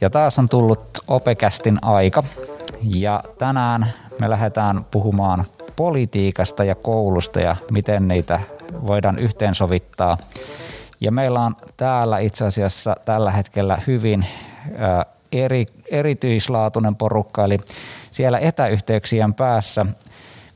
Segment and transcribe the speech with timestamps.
[0.00, 2.24] Ja taas on tullut Opekästin aika.
[2.82, 5.44] Ja tänään me lähdetään puhumaan
[5.76, 8.40] politiikasta ja koulusta ja miten niitä
[8.86, 10.18] voidaan yhteensovittaa.
[11.00, 14.26] Ja meillä on täällä itse asiassa tällä hetkellä hyvin
[15.32, 17.60] eri, erityislaatuinen porukka, eli
[18.10, 19.86] siellä etäyhteyksien päässä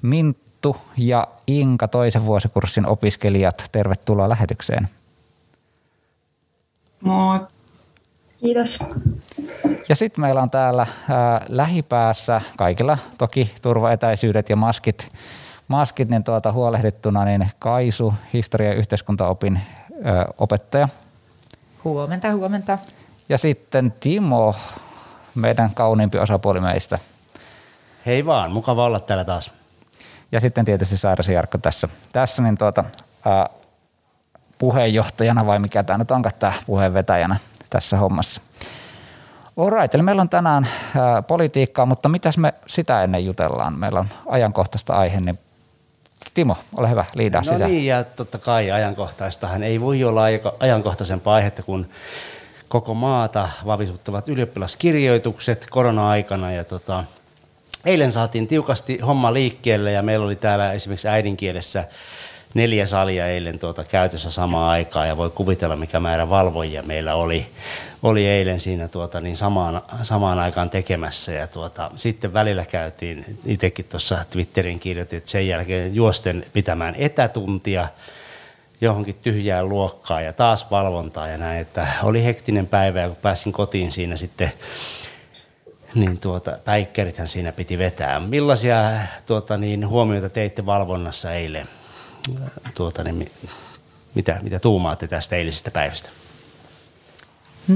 [0.03, 4.89] Minttu ja Inka toisen vuosikurssin opiskelijat, tervetuloa lähetykseen.
[7.01, 7.41] Moi.
[8.43, 8.79] Kiitos.
[9.89, 15.13] Ja sitten meillä on täällä ää, lähipäässä kaikilla toki turvaetäisyydet ja maskit,
[15.69, 19.61] maskit niin tuota, huolehdittuna, niin Kaisu, historia- ja yhteiskuntaopin
[20.05, 20.89] ää, opettaja.
[21.85, 22.79] Huomenta, huomenta.
[23.29, 24.55] Ja sitten Timo,
[25.35, 26.99] meidän kauniimpi osapuoli meistä.
[28.07, 29.51] Hei vaan, mukava olla täällä taas.
[30.33, 32.85] Ja sitten tietysti Sairas Jarkko tässä, tässä niin tuota,
[33.25, 33.49] ää,
[34.59, 37.37] puheenjohtajana vai mikä tämä nyt onkaan tämä puheenvetäjänä
[37.73, 38.41] tässä hommassa.
[39.57, 43.79] Alright, eli meillä on tänään ää, politiikkaa, mutta mitäs me sitä ennen jutellaan?
[43.79, 45.39] Meillä on ajankohtaista aihe, niin
[46.35, 47.71] Timo, ole hyvä, liidaa no sisään.
[47.71, 50.23] niin, ja totta kai ajankohtaistahan ei voi olla
[50.61, 51.91] ajankohtaisempaa aihetta kuin
[52.69, 56.53] koko maata vavisuttavat ylioppilaskirjoitukset korona-aikana.
[56.53, 57.05] Ja tota,
[57.85, 61.85] eilen saatiin tiukasti homma liikkeelle ja meillä oli täällä esimerkiksi äidinkielessä
[62.55, 67.47] neljä salia eilen tuota käytössä samaan aikaan ja voi kuvitella mikä määrä valvojia meillä oli,
[68.03, 73.85] oli eilen siinä tuota, niin samaan, samaan aikaan tekemässä ja tuota, sitten välillä käytiin, itsekin
[73.85, 77.89] tuossa Twitterin kirjoitin, että sen jälkeen juosten pitämään etätuntia
[78.81, 83.53] johonkin tyhjään luokkaan ja taas valvontaa ja näin, että oli hektinen päivä ja kun pääsin
[83.53, 84.53] kotiin siinä sitten
[85.95, 88.21] niin tuota, päikkärithän siinä piti vetää.
[88.21, 88.91] Millaisia
[89.27, 91.69] tuota, niin, huomioita teitte valvonnassa eilen?
[92.75, 93.33] Tuota, niin,
[94.15, 96.09] mitä, mitä tuumaatte tästä eilisestä päivästä?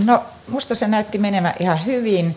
[0.04, 2.36] No, musta se näytti menevän ihan hyvin.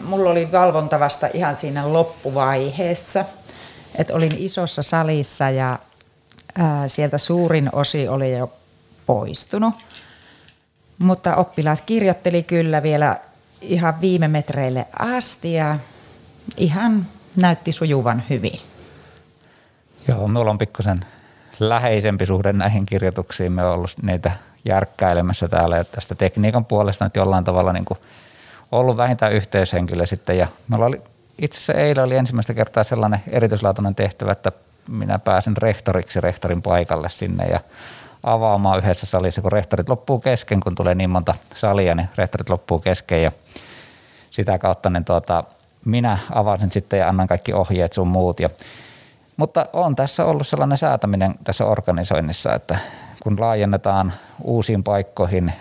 [0.00, 3.24] Mulla oli valvonta vasta ihan siinä loppuvaiheessa.
[3.98, 5.78] Et olin isossa salissa ja
[6.86, 8.52] sieltä suurin osi oli jo
[9.06, 9.74] poistunut.
[10.98, 13.16] Mutta oppilaat kirjoitteli kyllä vielä
[13.60, 15.78] ihan viime metreille asti ja
[16.56, 18.60] ihan näytti sujuvan hyvin.
[20.10, 21.00] Joo, minulla on pikkusen
[21.60, 23.52] läheisempi suhde näihin kirjoituksiin.
[23.52, 24.32] Me ollut niitä
[24.64, 27.98] järkkäilemässä täällä ja tästä tekniikan puolesta nyt jollain tavalla niin kuin
[28.72, 30.38] ollut vähintään yhteyshenkilö sitten.
[30.38, 31.02] Ja meillä oli,
[31.38, 34.52] itse asiassa eilen oli ensimmäistä kertaa sellainen erityislaatuinen tehtävä, että
[34.88, 37.60] minä pääsin rehtoriksi rehtorin paikalle sinne ja
[38.22, 42.78] avaamaan yhdessä salissa, kun rehtorit loppuu kesken, kun tulee niin monta salia, niin rehtorit loppuu
[42.78, 43.32] kesken ja
[44.30, 45.44] sitä kautta niin tuota,
[45.84, 48.50] minä avasin sitten ja annan kaikki ohjeet sun muut ja
[49.40, 52.78] mutta on tässä ollut sellainen säätäminen tässä organisoinnissa, että
[53.22, 54.12] kun laajennetaan
[54.42, 55.52] uusiin paikkoihin,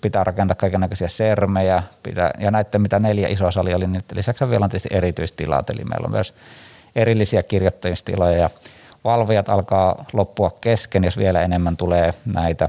[0.00, 4.64] pitää rakentaa kaikenlaisia sermejä, pitää, ja näiden mitä neljä isoa salia oli, niin lisäksi vielä
[4.64, 6.34] on tietysti erityistilat, eli meillä on myös
[6.96, 8.50] erillisiä kirjoittamistiloja, ja
[9.04, 12.68] valvojat alkaa loppua kesken, jos vielä enemmän tulee näitä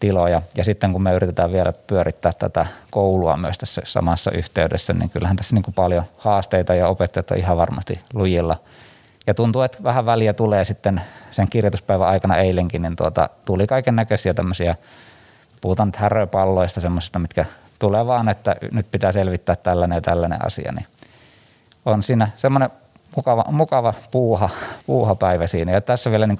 [0.00, 0.42] tiloja.
[0.56, 5.36] Ja sitten kun me yritetään vielä pyörittää tätä koulua myös tässä samassa yhteydessä, niin kyllähän
[5.36, 8.56] tässä niin kuin paljon haasteita ja opettajat on ihan varmasti lujilla–
[9.26, 13.96] ja tuntuu, että vähän väliä tulee sitten sen kirjoituspäivän aikana eilenkin, niin tuota, tuli kaiken
[13.96, 14.76] näköisiä tämmöisiä,
[15.60, 17.44] puhutaan nyt häröpalloista semmoisista, mitkä
[17.78, 20.86] tulee vaan, että nyt pitää selvittää tällainen ja tällainen asia, niin
[21.84, 22.70] on siinä semmoinen
[23.16, 24.50] mukava, mukava puuha,
[24.86, 25.72] puuha päivä siinä.
[25.72, 26.38] Ja tässä vielä niin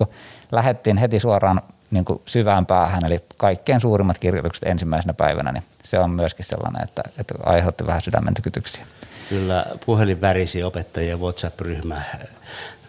[0.53, 6.11] lähettiin heti suoraan niin syvään päähän, eli kaikkein suurimmat kirjoitukset ensimmäisenä päivänä, niin se on
[6.11, 8.87] myöskin sellainen, että, että aiheutti vähän sydämen tykytyksiä.
[9.29, 12.03] Kyllä puhelin värisi opettajien WhatsApp-ryhmä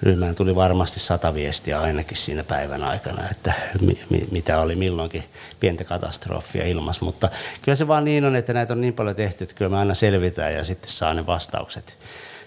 [0.01, 5.23] ryhmään tuli varmasti sata viestiä ainakin siinä päivän aikana, että mi, mi, mitä oli milloinkin
[5.59, 7.01] pientä katastrofia ilmas.
[7.01, 7.29] Mutta
[7.61, 9.93] kyllä se vaan niin on, että näitä on niin paljon tehty, että kyllä me aina
[9.93, 11.97] selvitään ja sitten saa ne vastaukset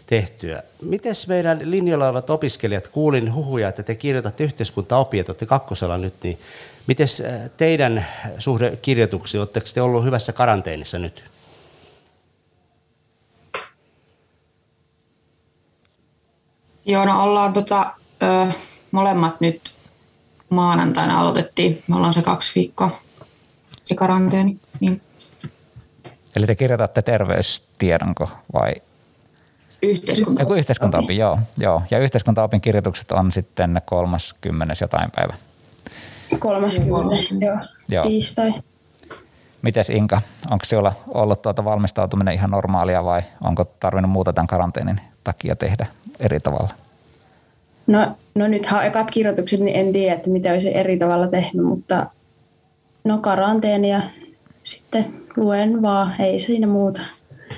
[0.07, 0.63] tehtyä.
[0.83, 6.15] Miten meidän linjoilla olevat opiskelijat, kuulin huhuja, että te kirjoitatte yhteiskuntaopia, että olette kakkosella nyt,
[6.23, 6.39] niin
[6.87, 8.07] miten äh, teidän
[8.39, 11.25] suhde kirjoituksiin, oletteko te ollut hyvässä karanteenissa nyt?
[16.87, 18.53] Joo, no ollaan tota, ö,
[18.91, 19.61] molemmat nyt
[20.51, 21.83] maanantaina aloitettiin.
[21.89, 22.91] Me ollaan se kaksi viikkoa
[23.85, 24.61] se karanteeni.
[24.81, 25.01] Niin.
[26.37, 28.73] Eli te kirjoitatte terveystiedonko vai?
[29.83, 30.43] Yhteiskuntaopin.
[30.43, 31.83] Joku yhteiskuntaopin, joo, joo.
[31.91, 34.75] Ja yhteiskuntaopin kirjoitukset on sitten 30.
[34.81, 35.35] jotain päivä.
[36.39, 37.47] 30.
[37.47, 37.59] joo.
[37.89, 38.05] joo.
[38.05, 38.55] Tiistai.
[39.63, 45.01] Mites Inka, onko sinulla ollut tuota valmistautuminen ihan normaalia vai onko tarvinnut muuta tämän karanteenin
[45.27, 45.87] takia tehdä
[46.21, 46.75] eri tavalla?
[47.87, 52.07] No, no nythän ekat kirjoitukset, niin en tiedä, että mitä olisi eri tavalla tehnyt, mutta
[53.05, 54.01] no karanteenia
[54.65, 57.01] sitten luen vaan, ei siinä muuta.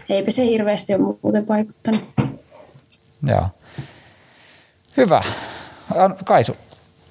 [0.08, 2.04] Eipä se hirveästi ole muuten vaikuttanut.
[3.26, 3.46] Joo.
[4.96, 5.22] Hyvä.
[6.24, 6.56] Kaisu,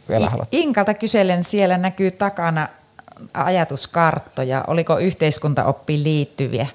[0.09, 0.47] vielä haluat.
[0.51, 2.67] Inkalta kyselen, siellä näkyy takana
[3.33, 4.63] ajatuskarttoja.
[4.67, 6.67] Oliko yhteiskuntaoppiin liittyviä?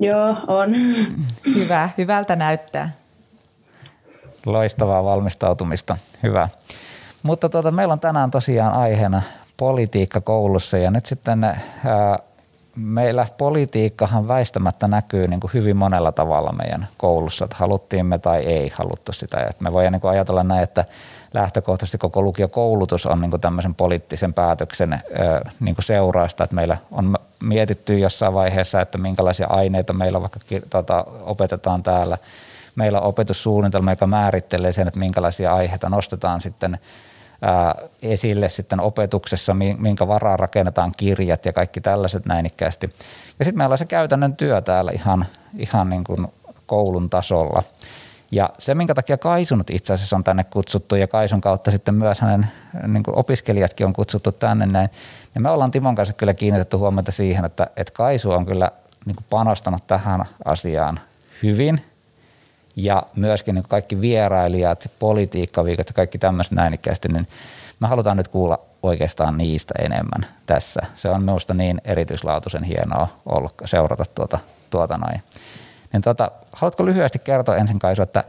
[0.00, 0.74] Joo, on.
[1.54, 2.90] Hyvä, hyvältä näyttää.
[4.46, 6.48] Loistavaa valmistautumista, hyvä.
[7.22, 9.22] Mutta tuota, meillä on tänään tosiaan aiheena
[9.56, 11.58] politiikka koulussa ja nyt sitten ää,
[12.76, 18.40] meillä politiikkahan väistämättä näkyy niin kuin hyvin monella tavalla meidän koulussa, että haluttiin me tai
[18.40, 19.40] ei haluttu sitä.
[19.40, 20.84] Että me voidaan niin kuin ajatella näin, että
[21.34, 25.00] lähtökohtaisesti koko lukiokoulutus on niin kuin tämmöisen poliittisen päätöksen
[25.60, 30.40] niin kuin seurausta, että meillä on mietitty jossain vaiheessa, että minkälaisia aineita meillä vaikka
[30.70, 32.18] tota, opetetaan täällä.
[32.76, 36.78] Meillä on opetussuunnitelma, joka määrittelee sen, että minkälaisia aiheita nostetaan sitten
[38.02, 42.94] esille sitten opetuksessa, minkä varaa rakennetaan kirjat ja kaikki tällaiset näinikkäästi.
[43.38, 46.26] Ja sitten meillä on se käytännön työ täällä ihan, ihan niin kuin
[46.66, 47.62] koulun tasolla.
[48.30, 52.20] Ja se, minkä takia Kaisunut itse asiassa on tänne kutsuttu ja Kaisun kautta sitten myös
[52.20, 52.46] hänen
[52.86, 54.90] niin opiskelijatkin on kutsuttu tänne näin,
[55.34, 58.70] niin me ollaan Timon kanssa kyllä kiinnitetty huomiota siihen, että, että Kaisu on kyllä
[59.06, 61.00] niin panostanut tähän asiaan
[61.42, 61.80] hyvin
[62.76, 67.26] ja myöskin niin kaikki vierailijat, politiikkaviikot ja kaikki tämmöiset näinikäisesti, niin
[67.80, 70.80] me halutaan nyt kuulla oikeastaan niistä enemmän tässä.
[70.96, 74.38] Se on minusta niin erityislaatuisen hienoa ollut seurata tuota,
[74.70, 75.22] tuota noin.
[75.92, 78.24] Niin tota, haluatko lyhyesti kertoa ensin Kaisu, että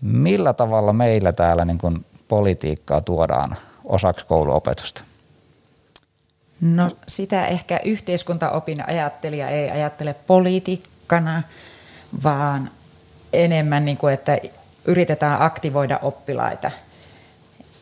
[0.00, 5.02] millä tavalla meillä täällä niin kuin politiikkaa tuodaan osaksi kouluopetusta?
[6.60, 11.42] No sitä ehkä yhteiskuntaopin ajattelija ei ajattele politiikkana,
[12.24, 12.70] vaan
[13.32, 14.38] enemmän niin kuin, että
[14.84, 16.70] yritetään aktivoida oppilaita,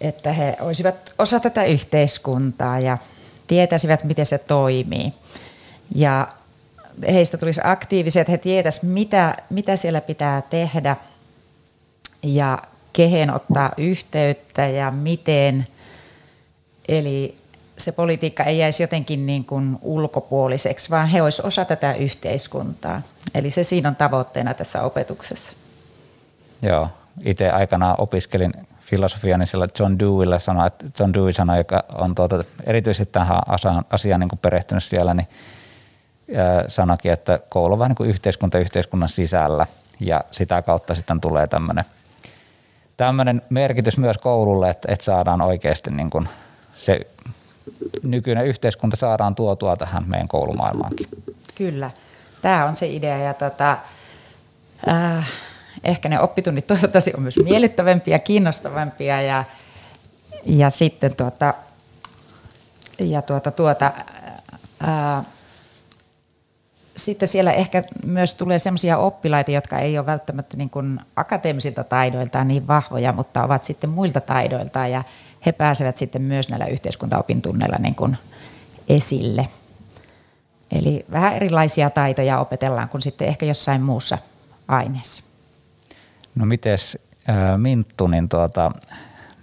[0.01, 2.99] että he olisivat osa tätä yhteiskuntaa ja
[3.47, 5.13] tietäisivät, miten se toimii.
[5.95, 6.29] Ja
[7.07, 10.97] heistä tulisi aktiivisia, että he tietäisivät, mitä, mitä siellä pitää tehdä
[12.23, 12.59] ja
[12.93, 15.67] kehen ottaa yhteyttä ja miten.
[16.89, 17.35] Eli
[17.79, 23.03] se politiikka ei jäisi jotenkin niin kuin ulkopuoliseksi, vaan he olisivat osa tätä yhteiskuntaa.
[23.35, 25.57] Eli se siinä on tavoitteena tässä opetuksessa.
[26.63, 26.89] Joo,
[27.25, 32.45] itse aikanaan opiskelin filosofia, niin sillä John Deweyllä sanoi, John Dewey sanoi, joka on tuota,
[32.65, 35.29] erityisesti tähän asiaan, asiaan niin kuin perehtynyt siellä, niin
[36.69, 39.67] sanoikin, että koulu on vähän niin kuin yhteiskunta yhteiskunnan sisällä
[40.01, 41.85] ja sitä kautta sitten tulee tämmöinen,
[42.97, 46.29] tämmöinen merkitys myös koululle, että, että saadaan oikeasti niin kuin
[46.77, 47.01] se
[48.03, 51.07] nykyinen yhteiskunta saadaan tuotua tähän meidän koulumaailmaankin.
[51.55, 51.91] Kyllä,
[52.43, 53.79] tämä on se idea ja tota,
[54.89, 55.31] äh,
[55.85, 59.45] ehkä ne oppitunnit toivottavasti on myös miellyttävämpiä, kiinnostavampia ja,
[60.45, 61.55] ja sitten tuota,
[62.99, 63.93] ja tuota, tuota,
[64.81, 65.25] ää,
[66.99, 72.49] sitten siellä ehkä myös tulee sellaisia oppilaita, jotka ei ole välttämättä niin kuin akateemisilta taidoiltaan
[72.49, 75.03] niin vahvoja, mutta ovat sitten muilta taidoiltaan ja
[75.47, 78.17] he pääsevät sitten myös näillä yhteiskuntaopintunneilla niin kuin
[78.89, 79.49] esille.
[80.73, 84.19] Eli vähän erilaisia taitoja opetellaan kuin sitten ehkä jossain muussa
[84.69, 85.25] aineessa.
[86.35, 86.99] No mites
[87.57, 88.73] Minttu, niin tuota,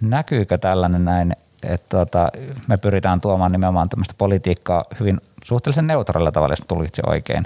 [0.01, 2.29] näkyykö tällainen näin, että tuota,
[2.67, 7.43] me pyritään tuomaan nimenomaan tämmöistä politiikkaa hyvin suhteellisen neutraalilla tavalla, jos tulkitsi oikein,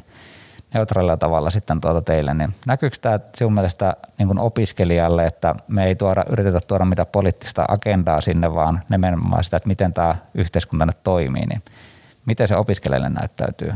[0.74, 5.96] neutraalilla tavalla sitten tuota teille, niin näkyykö tämä sinun mielestä niin opiskelijalle, että me ei
[5.96, 11.04] tuoda, yritetä tuoda mitään poliittista agendaa sinne, vaan nimenomaan sitä, että miten tämä yhteiskunta nyt
[11.04, 11.62] toimii, niin
[12.26, 13.74] miten se opiskelijalle näyttäytyy?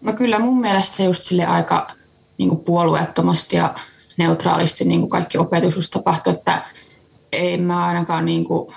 [0.00, 1.86] No kyllä mun mielestä just sille aika
[2.38, 3.74] niin puolueettomasti ja
[4.16, 6.62] neutraalisti niin kuin kaikki opetus tapahtui, että
[7.32, 8.74] ei mä ainakaan niin kuin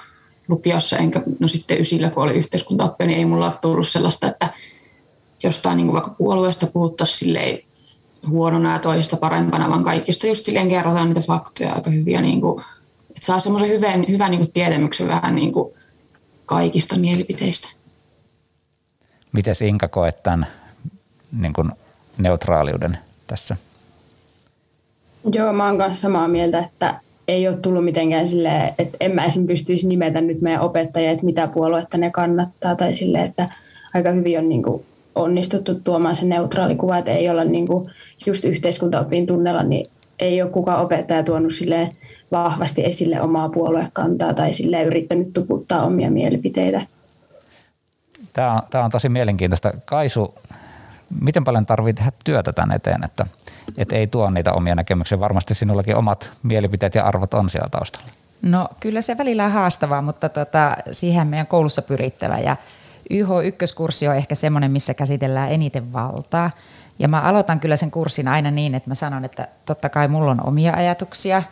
[0.50, 4.50] lukiossa, enkä no sitten ysillä, kun oli yhteiskuntaoppia, niin ei mulla ole tullut sellaista, että
[5.44, 7.60] jostain niin kuin vaikka puolueesta puhuttaisiin silleen
[8.28, 12.64] huonona ja toisesta parempana, vaan kaikista just silleen kerrotaan niitä faktoja aika hyviä, niin kuin,
[13.10, 15.74] että saa semmoisen hyvän, hyvän niin kuin tietämyksen vähän niin kuin
[16.46, 17.70] kaikista mielipiteistä.
[19.32, 20.48] Miten Inka koet tämän
[21.32, 21.72] niin kuin
[22.18, 23.58] neutraaliuden tässä?
[25.34, 29.26] Joo, mä oon kanssa samaa mieltä, että ei ole tullut mitenkään silleen, että en mä
[29.26, 29.48] esim.
[29.48, 33.50] pystyisi nimetä nyt meidän opettajia, että mitä puoluetta ne kannattaa, tai silleen, että
[33.94, 37.92] aika hyvin on niin kuin onnistuttu tuomaan se neutraali kuva, että ei olla niin kuin
[38.26, 39.86] just yhteiskuntaopin tunnella, niin
[40.20, 41.90] ei ole kukaan opettaja tuonut sille
[42.32, 46.82] vahvasti esille omaa puoluekantaa tai sille yrittänyt tuputtaa omia mielipiteitä.
[48.34, 49.72] Tämä on, tämä on tosi mielenkiintoista.
[49.86, 50.36] Kaisu,
[51.22, 53.26] miten paljon tarvitsee tehdä työtä tämän eteen, että,
[53.78, 55.20] että ei tuo niitä omia näkemyksiä?
[55.20, 58.08] Varmasti sinullakin omat mielipiteet ja arvot on siellä taustalla.
[58.42, 62.56] No kyllä se välillä on haastavaa, mutta tota, siihen meidän koulussa pyrittävä ja
[63.10, 66.52] YH-ykköskurssi on ehkä semmoinen, missä käsitellään eniten valtaa.
[67.00, 70.32] Ja mä aloitan kyllä sen kurssin aina niin, että mä sanon, että totta kai mulla
[70.32, 71.44] on omia ajatuksia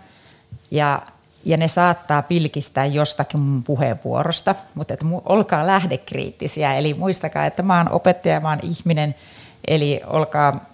[0.72, 1.02] ja,
[1.46, 7.78] ja ne saattaa pilkistää jostakin mun puheenvuorosta, mutta että olkaa lähdekriittisiä, eli muistakaa, että mä
[7.78, 9.16] oon opettaja, mä oon ihminen,
[9.68, 10.66] eli olkaa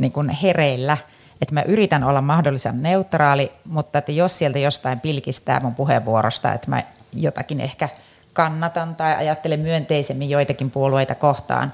[0.00, 0.96] niin kuin hereillä,
[1.42, 6.70] että mä yritän olla mahdollisimman neutraali, mutta että jos sieltä jostain pilkistää mun puheenvuorosta, että
[6.70, 7.88] mä jotakin ehkä
[8.32, 11.72] kannatan tai ajattelen myönteisemmin joitakin puolueita kohtaan,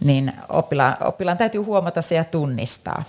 [0.00, 3.04] niin oppilaan, oppilaan täytyy huomata se ja tunnistaa.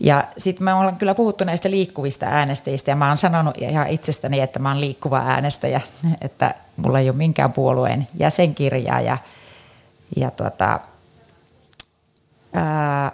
[0.00, 4.40] Ja sitten mä olen kyllä puhuttu näistä liikkuvista äänestäjistä ja mä oon sanonut ihan itsestäni,
[4.40, 5.80] että mä oon liikkuva äänestäjä,
[6.20, 9.18] että mulla ei ole minkään puolueen jäsenkirjaa ja,
[10.16, 10.80] ja tuota,
[12.52, 13.12] ää,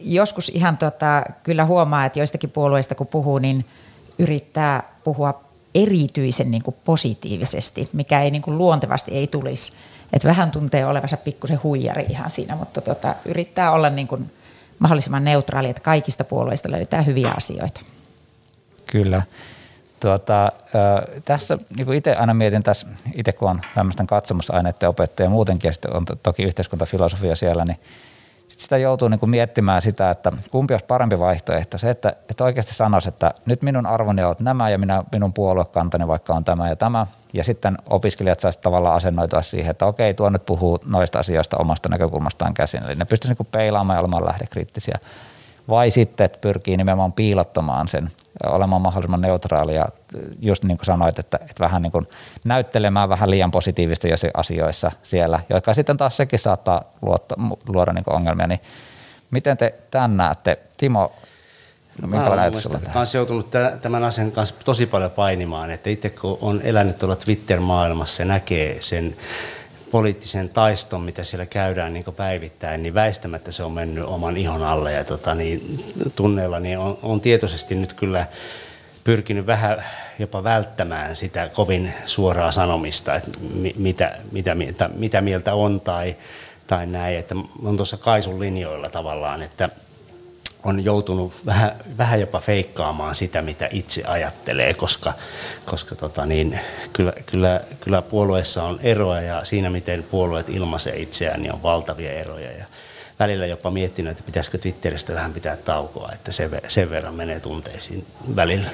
[0.00, 3.64] joskus ihan tota, kyllä huomaa, että joistakin puolueista kun puhuu, niin
[4.18, 5.40] yrittää puhua
[5.74, 9.72] erityisen niin kuin positiivisesti, mikä ei niin kuin luontevasti ei tulisi.
[10.12, 14.30] Et vähän tuntee olevansa pikkusen huijari ihan siinä, mutta tota, yrittää olla niin kuin
[14.78, 17.80] mahdollisimman neutraali, että kaikista puolueista löytää hyviä asioita.
[18.90, 19.22] Kyllä.
[20.00, 20.52] Tuota,
[21.24, 25.96] tässä niin itse aina mietin tässä, itse kun on tämmöisten katsomusaineiden opettaja muutenkin ja sitten
[25.96, 27.78] on toki yhteiskuntafilosofia siellä, niin
[28.48, 31.78] sitten sitä joutuu niin kuin miettimään sitä, että kumpi olisi parempi vaihtoehto.
[31.78, 36.08] Se, että, että oikeasti sanoisi, että nyt minun arvoni on nämä ja minä, minun puoluekantani
[36.08, 37.06] vaikka on tämä ja tämä.
[37.32, 41.88] Ja sitten opiskelijat saisivat tavallaan asennoitua siihen, että okei, tuo nyt puhuu noista asioista omasta
[41.88, 42.84] näkökulmastaan käsin.
[42.84, 44.98] Eli ne pystyisivät niin peilaamaan ja olemaan lähdekriittisiä
[45.68, 48.10] vai sitten, että pyrkii nimenomaan piilottamaan sen,
[48.46, 49.86] olemaan mahdollisimman neutraali ja
[50.40, 52.08] just niin kuin sanoit, että, että vähän niin kuin
[52.44, 57.34] näyttelemään vähän liian positiivista asioissa siellä, jotka sitten taas sekin saattaa luotta,
[57.68, 58.60] luoda niin ongelmia, niin
[59.30, 60.58] miten te tämän näette?
[60.76, 61.12] Timo,
[62.02, 62.52] No, mä olen
[62.92, 63.50] kanssa joutunut
[63.82, 68.78] tämän asian kanssa tosi paljon painimaan, että itse kun on elänyt tuolla Twitter-maailmassa ja näkee
[68.80, 69.16] sen
[69.90, 74.92] poliittisen taiston, mitä siellä käydään niin päivittäin, niin väistämättä se on mennyt oman ihon alle.
[74.92, 75.84] Ja tota, niin,
[76.16, 78.26] tunneilla niin on, on tietoisesti nyt kyllä
[79.06, 79.84] pyrkinyt vähän
[80.18, 83.30] jopa välttämään sitä kovin suoraa sanomista, että
[83.76, 86.16] mitä, mitä, mitä, mitä mieltä on tai,
[86.66, 87.18] tai näin.
[87.18, 87.34] Että
[87.64, 89.68] on tuossa Kaisun linjoilla tavallaan, että
[90.64, 95.12] on joutunut vähän, vähän jopa feikkaamaan sitä, mitä itse ajattelee, koska,
[95.64, 96.60] koska tota niin,
[96.92, 102.12] kyllä, kyllä, kyllä puolueessa on eroja ja siinä, miten puolueet ilmaisee itseään, niin on valtavia
[102.12, 102.52] eroja.
[102.52, 102.64] Ja
[103.18, 108.06] välillä jopa miettinyt, että pitäisikö Twitteristä vähän pitää taukoa, että sen, sen verran menee tunteisiin
[108.36, 108.70] välillä.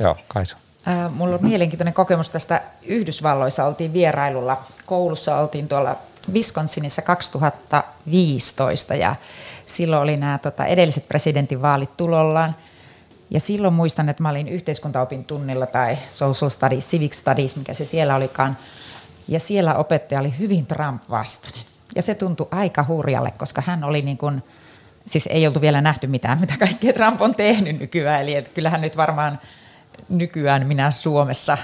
[0.00, 0.56] Joo, Kaisu.
[0.88, 3.64] Äh, mulla on mielenkiintoinen kokemus tästä Yhdysvalloissa.
[3.64, 4.62] Oltiin vierailulla.
[4.86, 5.96] Koulussa oltiin tuolla
[6.32, 9.16] Wisconsinissa 2015 ja
[9.66, 12.56] silloin oli nämä tota, edelliset presidentinvaalit tulollaan.
[13.30, 17.86] Ja silloin muistan, että mä olin yhteiskuntaopin tunnilla tai social studies, civic studies, mikä se
[17.86, 18.56] siellä olikaan.
[19.28, 21.64] Ja siellä opettaja oli hyvin Trump-vastainen.
[21.96, 24.42] Ja se tuntui aika hurjalle, koska hän oli niin kuin,
[25.08, 28.22] siis ei oltu vielä nähty mitään, mitä kaikkea Trump on tehnyt nykyään.
[28.22, 29.38] Eli että kyllähän nyt varmaan
[30.08, 31.58] nykyään minä Suomessa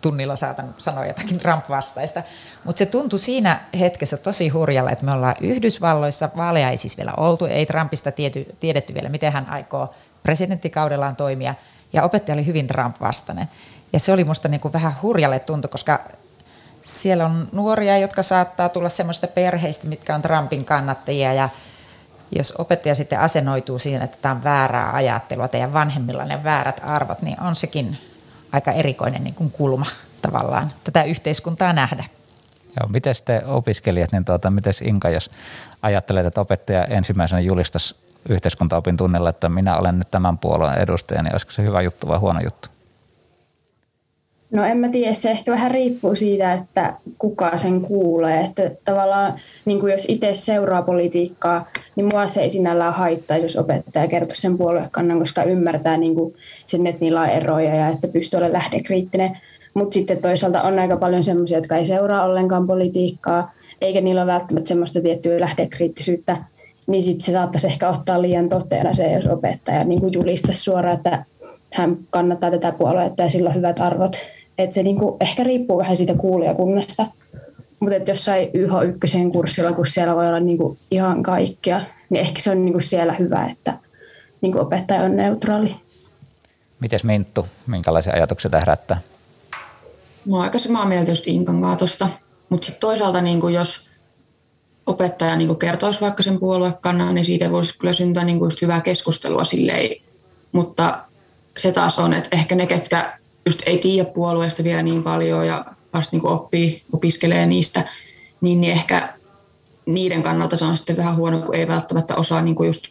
[0.00, 2.22] tunnilla saatan sanoa jotakin Trump-vastaista.
[2.64, 7.12] Mutta se tuntui siinä hetkessä tosi hurjalle, että me ollaan Yhdysvalloissa, vaaleja ei siis vielä
[7.16, 11.54] oltu, ei Trumpista tiety, tiedetty vielä, miten hän aikoo presidenttikaudellaan toimia,
[11.92, 13.48] ja opettaja oli hyvin Trump-vastainen.
[13.92, 16.00] Ja se oli musta niinku vähän hurjalle tuntu, koska
[16.82, 21.48] siellä on nuoria, jotka saattaa tulla semmoista perheistä, mitkä on Trumpin kannattajia, ja
[22.32, 27.22] jos opettaja sitten asennoituu siihen, että tämä on väärää ajattelua, teidän vanhemmilla ne väärät arvot,
[27.22, 27.98] niin on sekin
[28.52, 29.86] aika erikoinen niin kuin kulma
[30.22, 32.04] tavallaan tätä yhteiskuntaa nähdä.
[32.80, 35.30] Joo, miten te opiskelijat, niin tuota, miten Inka, jos
[35.82, 37.96] ajattelet, että opettaja ensimmäisenä julistaisi
[38.28, 42.18] yhteiskuntaopin tunnilla, että minä olen nyt tämän puolueen edustaja, niin olisiko se hyvä juttu vai
[42.18, 42.68] huono juttu?
[44.54, 48.40] No en mä tiedä, se ehkä vähän riippuu siitä, että kuka sen kuulee.
[48.40, 49.32] Että tavallaan
[49.64, 54.34] niin kuin jos itse seuraa politiikkaa, niin mua se ei sinällään haittaa, jos opettaja kertoo
[54.34, 56.34] sen puoluekannan, koska ymmärtää niin kuin
[56.66, 59.38] sen, että niillä on eroja ja että pystyy olemaan lähdekriittinen.
[59.74, 64.32] Mutta sitten toisaalta on aika paljon sellaisia, jotka ei seuraa ollenkaan politiikkaa, eikä niillä ole
[64.32, 66.36] välttämättä semmoista tiettyä lähdekriittisyyttä,
[66.86, 71.24] niin sitten se saattaisi ehkä ottaa liian toteena se, jos opettaja niin julistaisi suoraan, että
[71.74, 74.16] hän kannattaa tätä puoluetta ja sillä on hyvät arvot
[74.58, 77.06] että se niinku ehkä riippuu vähän siitä kuulijakunnasta.
[77.80, 81.80] Mutta että jossain YH1 kurssilla, kun siellä voi olla niinku ihan kaikkia,
[82.10, 83.78] niin ehkä se on niinku siellä hyvä, että
[84.40, 85.76] niinku opettaja on neutraali.
[86.80, 89.00] Mites Minttu, minkälaisia ajatuksia tämä herättää?
[90.24, 92.08] Mä oon aika samaa mieltä just Inkan kaatosta,
[92.48, 93.90] mutta sitten toisaalta niinku jos
[94.86, 99.44] opettaja niinku kertoisi vaikka sen puoluekannan, niin siitä voisi kyllä syntyä niinku just hyvää keskustelua
[99.44, 100.02] silleen,
[100.52, 101.04] mutta
[101.56, 105.64] se taas on, että ehkä ne, ketkä just ei tiedä puolueesta vielä niin paljon ja
[105.94, 107.82] vasta niin oppii, opiskelee niistä,
[108.40, 109.14] niin, niin ehkä
[109.86, 112.86] niiden kannalta se on sitten vähän huono, kun ei välttämättä osaa niin kuin just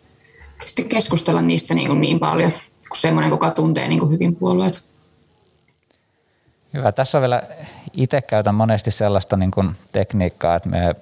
[0.66, 2.52] sitten keskustella niistä niin, kuin niin paljon
[2.90, 4.86] kuin semmoinen, kuka tuntee niin kuin hyvin puolueet.
[6.74, 6.92] Hyvä.
[6.92, 7.44] Tässä vielä,
[7.94, 10.96] itse käytän monesti sellaista niin kuin tekniikkaa, että me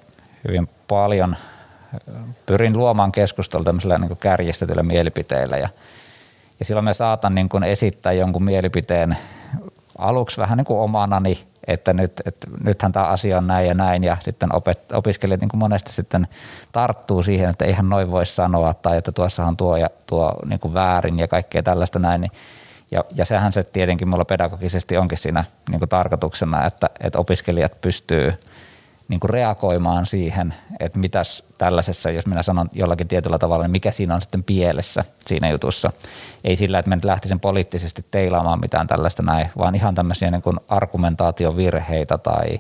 [0.47, 1.35] hyvin paljon
[2.45, 5.69] pyrin luomaan keskustelua tämmöisellä niin kärjistetyllä mielipiteillä ja,
[6.59, 9.17] ja silloin me saatan niin kuin esittää jonkun mielipiteen
[10.01, 14.03] aluksi vähän niin kuin omanani, että nyt, että nythän tämä asia on näin ja näin
[14.03, 16.27] ja sitten opet, opiskelijat niin kuin monesti sitten
[16.71, 20.59] tarttuu siihen, että eihän noin voi sanoa tai että tuossa on tuo ja tuo niin
[20.59, 22.31] kuin väärin ja kaikkea tällaista näin, niin
[22.91, 27.81] ja, ja sehän se tietenkin mulla pedagogisesti onkin siinä niin kuin tarkoituksena, että, että opiskelijat
[27.81, 28.33] pystyy
[29.11, 33.91] niin kuin reagoimaan siihen, että mitäs tällaisessa, jos minä sanon jollakin tietyllä tavalla, niin mikä
[33.91, 35.91] siinä on sitten pielessä siinä jutussa.
[36.43, 40.59] Ei sillä, että nyt lähtisin poliittisesti teilaamaan mitään tällaista näin, vaan ihan tämmöisiä niin kuin
[40.67, 42.59] argumentaatiovirheitä tai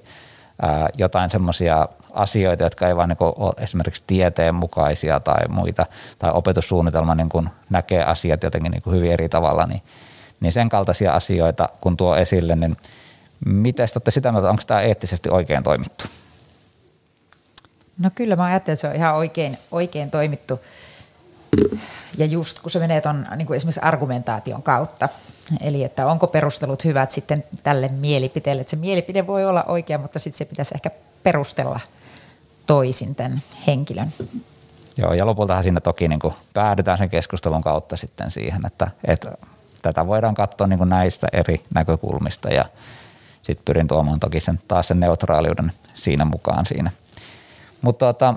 [0.61, 5.85] ää, jotain semmoisia asioita, jotka ei vaan niin ole esimerkiksi tieteen mukaisia tai muita,
[6.19, 9.81] tai opetussuunnitelma niin kuin näkee asiat jotenkin niin kuin hyvin eri tavalla, niin–
[10.41, 12.77] niin sen kaltaisia asioita, kun tuo esille, niin
[13.45, 16.05] miten olette sitä mieltä, onko tämä eettisesti oikein toimittu?
[18.01, 20.59] No kyllä mä ajattelen, että se on ihan oikein, oikein toimittu.
[22.17, 25.09] Ja just kun se menee tuon niin esimerkiksi argumentaation kautta,
[25.61, 28.61] eli että onko perustelut hyvät sitten tälle mielipiteelle.
[28.61, 30.91] Että se mielipide voi olla oikea, mutta sitten se pitäisi ehkä
[31.23, 31.79] perustella
[32.65, 34.13] toisin tämän henkilön.
[34.97, 39.31] Joo, ja lopultahan siinä toki niin kuin päädytään sen keskustelun kautta sitten siihen, että, että
[39.81, 42.65] tätä voidaan katsoa niin kuin näistä eri näkökulmista ja
[43.43, 46.91] sitten pyrin tuomaan toki sen, taas sen neutraaliuden siinä mukaan siinä.
[47.81, 48.35] Mutta tota,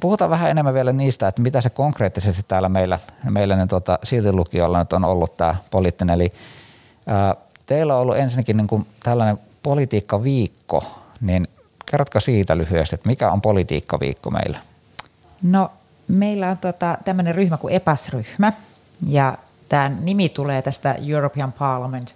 [0.00, 2.98] puhutaan vähän enemmän vielä niistä, että mitä se konkreettisesti täällä meillä,
[3.30, 6.14] meillä niin tuota, siltilukiolla nyt on ollut tämä poliittinen.
[6.14, 6.32] Eli
[7.66, 10.84] teillä on ollut ensinnäkin niin kuin tällainen politiikkaviikko,
[11.20, 11.48] niin
[11.86, 14.58] kerrotko siitä lyhyesti, että mikä on politiikkaviikko meillä?
[15.42, 15.70] No
[16.08, 18.52] meillä on tota, tämmöinen ryhmä kuin EPAS-ryhmä
[19.06, 22.14] ja Tämä nimi tulee tästä European Parliament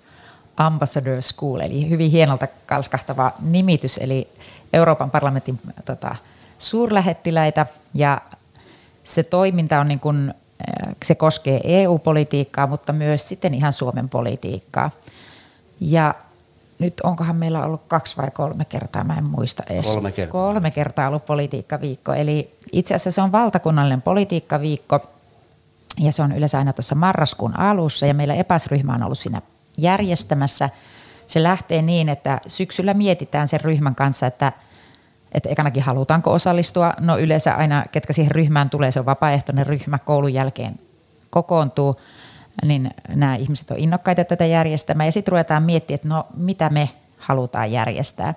[0.57, 4.29] Ambassador School, eli hyvin hienolta kalskahtava nimitys, eli
[4.73, 6.17] Euroopan parlamentin tota,
[6.59, 8.21] suurlähettiläitä, ja
[9.05, 10.35] se toiminta on niin kuin,
[10.89, 14.91] äh, se koskee EU-politiikkaa, mutta myös sitten ihan Suomen politiikkaa.
[15.81, 16.15] Ja
[16.79, 19.93] nyt onkohan meillä ollut kaksi vai kolme kertaa, mä en muista edes.
[19.93, 20.33] Kolme kertaa.
[20.33, 22.13] Kolme kertaa ollut politiikkaviikko.
[22.13, 25.01] Eli itse asiassa se on valtakunnallinen politiikkaviikko,
[25.99, 29.43] ja se on yleensä aina tuossa marraskuun alussa ja meillä epäsryhmä on ollut siinä
[29.77, 30.71] järjestämässä.
[31.29, 34.53] Se lähtee niin, että syksyllä mietitään sen ryhmän kanssa, että,
[35.33, 36.93] että ekanakin halutaanko osallistua.
[37.01, 40.79] No yleensä aina, ketkä siihen ryhmään tulee, se on vapaaehtoinen ryhmä koulun jälkeen
[41.31, 41.95] kokoontuu,
[42.64, 45.07] niin nämä ihmiset on innokkaita tätä järjestämään.
[45.07, 46.88] Ja sitten ruvetaan miettimään, että no mitä me
[47.19, 48.35] halutaan järjestää.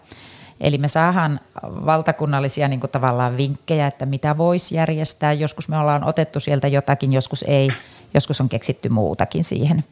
[0.62, 5.34] Eli me saadaan valtakunnallisia niin kuin tavallaan vinkkejä, että mitä voisi järjestää.
[5.34, 7.69] Joskus me ollaan otettu sieltä jotakin, joskus ei.
[8.13, 9.84] Joskus on keksitty muutakin siihen.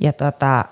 [0.00, 0.64] Ja tota,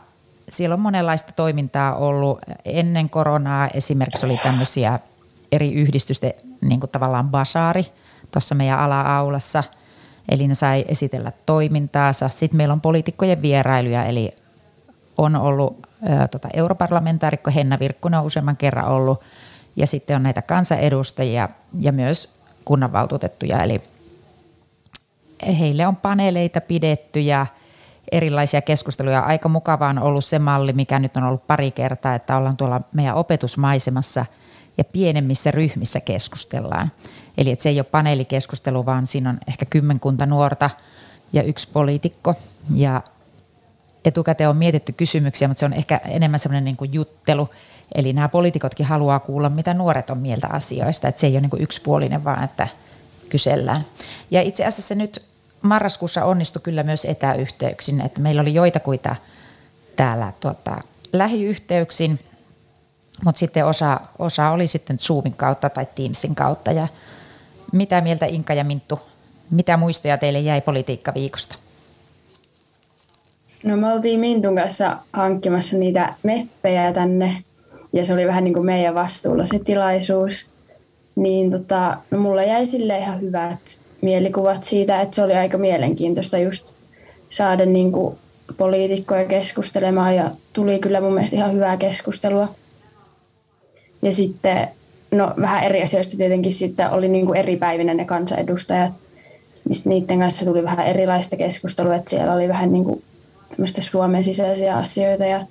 [0.49, 2.39] siellä on monenlaista toimintaa ollut.
[2.65, 4.99] Ennen koronaa esimerkiksi oli tämmöisiä
[5.53, 7.87] eri yhdistysten niin kuin tavallaan basaari
[8.31, 9.65] tuossa meidän ala-aulassa.
[10.29, 12.29] Eli ne sai esitellä toimintaansa.
[12.29, 14.35] Sitten meillä on poliitikkojen vierailuja, eli
[15.19, 15.87] on ollut
[16.31, 19.21] tota, europarlamentaarikko Henna Virkkunen on useamman kerran ollut,
[19.77, 21.49] ja sitten on näitä kansanedustajia
[21.81, 22.35] ja myös
[22.65, 23.81] kunnanvaltuutettuja, eli
[25.59, 27.47] heille on paneeleita pidetty ja
[28.13, 29.21] erilaisia keskusteluja.
[29.21, 32.81] Aika mukavaa on ollut se malli, mikä nyt on ollut pari kertaa, että ollaan tuolla
[32.93, 34.27] meidän opetusmaisemassa
[34.79, 36.93] ja pienemmissä ryhmissä keskustellaan.
[37.39, 40.71] Eli että se ei ole paneelikeskustelu, vaan siinä on ehkä kymmenkunta nuorta
[41.33, 42.35] ja yksi poliitikko.
[42.75, 43.03] Ja
[44.05, 47.49] etukäteen on mietitty kysymyksiä, mutta se on ehkä enemmän semmoinen niin kuin juttelu.
[47.95, 51.09] Eli nämä poliitikotkin haluaa kuulla, mitä nuoret on mieltä asioista.
[51.09, 52.69] Että se ei ole niin kuin yksipuolinen, vaan että
[53.29, 53.85] kysellään.
[54.31, 55.27] Ja itse asiassa nyt
[55.63, 58.01] marraskuussa onnistui kyllä myös etäyhteyksin.
[58.01, 59.17] Että meillä oli joitakuita
[59.97, 60.77] täällä tuota,
[61.13, 62.19] lähiyhteyksin,
[63.25, 66.73] mutta sitten osa, osa oli sitten Zoomin kautta tai Teamsin kautta.
[66.73, 66.89] Ja
[67.73, 69.01] mitä mieltä Inka ja Minttu,
[69.51, 71.57] mitä muistoja teille jäi politiikkaviikosta?
[73.65, 77.45] No me oltiin Mintun kanssa hankkimassa niitä meppejä tänne
[77.93, 80.51] ja se oli vähän niin kuin meidän vastuulla se tilaisuus.
[81.17, 86.39] Niin tota, no mulla jäi sille ihan hyvät mielikuvat siitä, että se oli aika mielenkiintoista
[86.39, 86.73] just
[87.31, 88.19] saada niin kuin
[88.57, 92.49] poliitikkoja keskustelemaan ja tuli kyllä mun mielestä ihan hyvää keskustelua.
[94.03, 94.69] Ja sitten,
[95.11, 98.93] no vähän eri asioista tietenkin sitten oli niin kuin eri päivinä ne kansanedustajat,
[99.69, 103.03] mistä niiden kanssa tuli vähän erilaista keskustelua, että siellä oli vähän niin kuin
[103.81, 105.47] Suomen sisäisiä asioita ja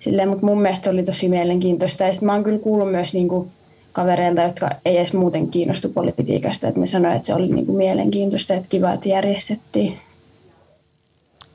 [0.00, 2.04] Silleen, mutta mun mielestä oli tosi mielenkiintoista.
[2.04, 3.50] Ja mä oon kyllä kuullut myös niin kuin
[3.98, 7.78] kavereilta, jotka ei edes muuten kiinnostu politiikasta, että me sanoin, että se oli niin kuin
[7.78, 9.98] mielenkiintoista, että kiva, että järjestettiin.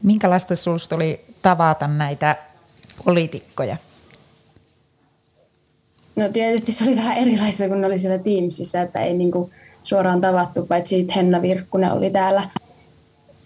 [0.01, 2.35] Minkälaista sinusta oli tavata näitä
[3.05, 3.77] poliitikkoja?
[6.15, 9.51] No tietysti se oli vähän erilaista, kun ne oli siellä Teamsissa, että ei niin kuin
[9.83, 12.43] suoraan tavattu, paitsi sitten Henna Virkkunen oli täällä.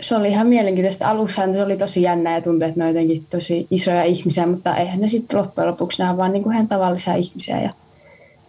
[0.01, 1.09] Se oli ihan mielenkiintoista.
[1.09, 5.01] Alussa se oli tosi jännä ja tuntui, että ne jotenkin tosi isoja ihmisiä, mutta eihän
[5.01, 7.61] ne sitten loppujen lopuksi, nämä vaan niin kuin ihan tavallisia ihmisiä.
[7.61, 7.69] Ja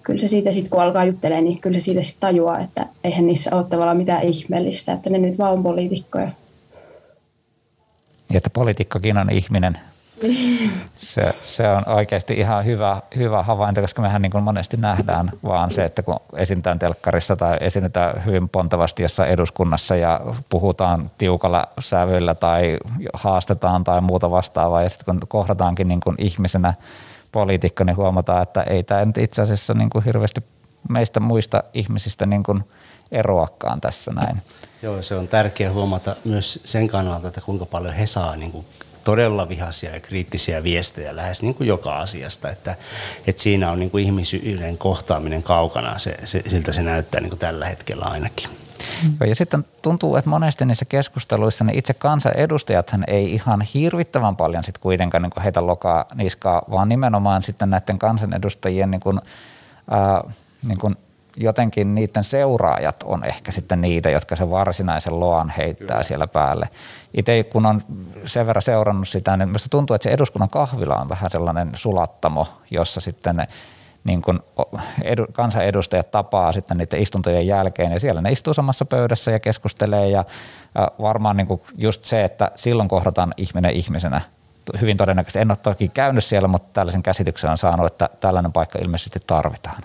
[0.08, 3.26] kyllä se siitä sitten, kun alkaa juttelemaan, niin kyllä se siitä sitten tajuaa, että eihän
[3.26, 6.30] niissä ole tavallaan mitään ihmeellistä, että ne nyt vaan on poliitikkoja.
[8.28, 9.78] Niin, että poliitikkokin on ihminen.
[10.98, 15.70] Se, se on oikeasti ihan hyvä, hyvä havainto, koska mehän niin kuin monesti nähdään vaan
[15.70, 22.34] se, että kun esitetään telkkarissa tai esitetään hyvin pontavasti jossain eduskunnassa ja puhutaan tiukalla sävyllä
[22.34, 22.78] tai
[23.12, 26.74] haastetaan tai muuta vastaavaa ja sitten kun kohdataankin niin kuin ihmisenä
[27.32, 30.40] poliitikko, niin huomataan, että ei tämä nyt itse asiassa niin kuin hirveästi
[30.88, 32.64] meistä muista ihmisistä niin kuin
[33.12, 34.36] eroakaan tässä näin.
[34.82, 38.66] Joo, se on tärkeää huomata myös sen kannalta, että kuinka paljon he saa niin kuin
[39.04, 42.74] todella vihaisia ja kriittisiä viestejä lähes niin kuin joka asiasta, että,
[43.26, 47.38] että siinä on niin kuin ihmisyyden kohtaaminen kaukana, se, se, siltä se näyttää niin kuin
[47.38, 48.48] tällä hetkellä ainakin.
[49.20, 54.64] Joo, ja sitten tuntuu, että monesti niissä keskusteluissa niin itse kansanedustajathan ei ihan hirvittävän paljon
[54.64, 59.20] sitten kuitenkaan niin heitä lokaa niskaa, vaan nimenomaan sitten näiden kansanedustajien niin kuin,
[59.90, 60.22] ää,
[60.66, 60.96] niin kuin
[61.36, 66.02] jotenkin niiden seuraajat on ehkä sitten niitä, jotka se varsinaisen loan heittää Kyllä.
[66.02, 66.68] siellä päälle.
[67.14, 67.82] Itse kun on
[68.24, 72.46] sen verran seurannut sitä, niin minusta tuntuu, että se eduskunnan kahvila on vähän sellainen sulattamo,
[72.70, 73.46] jossa sitten ne
[74.04, 74.40] niin kuin
[75.02, 80.08] edu, kansanedustajat tapaa sitten niiden istuntojen jälkeen ja siellä ne istuu samassa pöydässä ja keskustelee
[80.08, 80.24] ja,
[80.74, 84.20] ja varmaan niin kuin just se, että silloin kohdataan ihminen ihmisenä
[84.80, 85.38] hyvin todennäköisesti.
[85.38, 89.82] En ole toki käynyt siellä, mutta tällaisen käsityksen on saanut, että tällainen paikka ilmeisesti tarvitaan.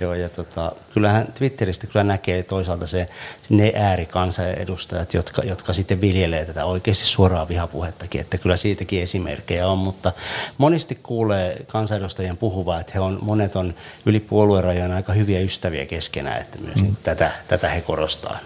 [0.00, 3.08] Joo, ja tota, kyllähän Twitteristä kyllä näkee toisaalta se,
[3.48, 9.78] ne äärikansanedustajat, jotka, jotka sitten viljelee tätä oikeasti suoraa vihapuhettakin, että kyllä siitäkin esimerkkejä on,
[9.78, 10.12] mutta
[10.58, 13.74] monesti kuulee kansanedustajien puhuvaa, että he on, monet on
[14.06, 16.96] yli puoluerajojen aika hyviä ystäviä keskenään, että myös mm.
[17.02, 18.38] tätä, tätä he korostaa.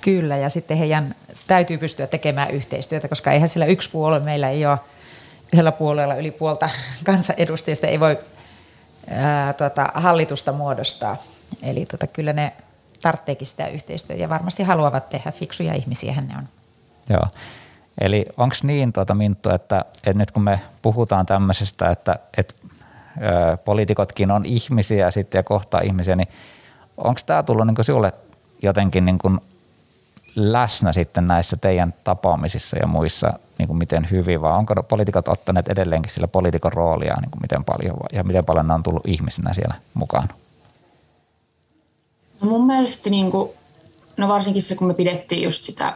[0.00, 1.14] Kyllä, ja sitten heidän
[1.46, 4.78] täytyy pystyä tekemään yhteistyötä, koska eihän sillä yksi puolue, meillä ei ole
[5.52, 6.70] yhdellä puolella yli puolta
[7.04, 8.18] kansanedustajista, ei voi
[9.10, 11.16] ää, tota, hallitusta muodostaa.
[11.62, 12.52] Eli tota, kyllä ne
[13.02, 16.48] tarvitseekin sitä yhteistyötä ja varmasti haluavat tehdä fiksuja ihmisiä, ne on.
[17.10, 17.22] Joo.
[18.00, 22.54] Eli onko niin, tuota, Minttu, että, että nyt kun me puhutaan tämmöisestä, että, että
[23.64, 26.28] poliitikotkin on ihmisiä sitten ja kohtaa ihmisiä, niin
[26.96, 28.12] onko tämä tullut niin sinulle
[28.62, 29.40] jotenkin niin
[30.36, 35.68] läsnä sitten näissä teidän tapaamisissa ja muissa niin kuin miten hyvin, vai onko poliitikot ottaneet
[35.68, 39.54] edelleenkin sillä poliitikon roolia niin kuin miten paljon ja miten paljon ne on tullut ihmisenä
[39.54, 40.28] siellä mukaan?
[42.40, 43.50] No mun mielestä niin kuin,
[44.16, 45.94] no varsinkin se, kun me pidettiin just sitä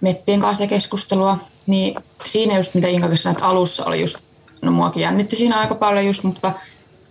[0.00, 1.94] meppien kanssa keskustelua, niin
[2.24, 4.18] siinä just mitä Inka sanoi, että alussa oli just,
[4.62, 6.52] no muakin jännitti siinä aika paljon just, mutta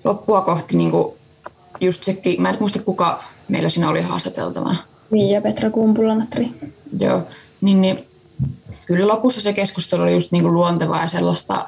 [0.03, 1.13] loppua kohti niin kuin
[1.81, 4.75] just sekin, mä en muista kuka meillä siinä oli haastateltavana.
[5.09, 6.51] Miia Petra Kumpulanatri.
[6.99, 7.23] Joo,
[7.61, 8.08] niin, niin
[8.89, 11.67] kyllä lopussa se keskustelu oli just niin kuin luontevaa ja sellaista,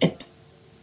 [0.00, 0.24] että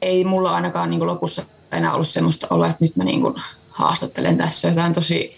[0.02, 3.36] ei mulla ainakaan niin kuin lopussa enää ollut semmoista oloa, että nyt mä niin kuin
[3.70, 5.38] haastattelen tässä jotain tosi,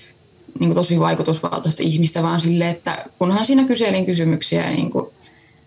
[0.59, 5.07] niin kuin tosi vaikutusvaltaista ihmistä, vaan sille, että kunhan siinä kyselin kysymyksiä, niin kuin,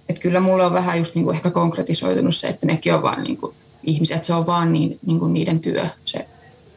[0.08, 3.22] että kyllä mulle on vähän just niin kuin ehkä konkretisoitunut se, että nekin on vaan
[3.22, 6.26] niin kuin ihmiset, se on vaan niin, niin kuin niiden työ, se